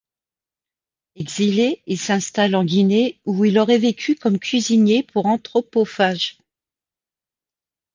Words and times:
Exilé, 1.13 1.83
il 1.85 1.99
s'installe 1.99 2.55
en 2.55 2.65
Guinée 2.65 3.21
où 3.27 3.45
il 3.45 3.59
aurait 3.59 3.77
vécu 3.77 4.15
comme 4.15 4.39
cuisinier 4.39 5.03
pour 5.03 5.27
anthropophage. 5.27 6.39